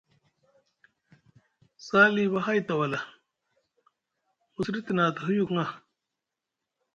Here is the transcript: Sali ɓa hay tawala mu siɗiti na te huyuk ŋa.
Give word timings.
Sali 1.85 2.23
ɓa 2.31 2.39
hay 2.45 2.59
tawala 2.67 2.99
mu 4.53 4.59
siɗiti 4.65 4.91
na 4.93 5.03
te 5.15 5.21
huyuk 5.25 5.49
ŋa. 5.55 5.65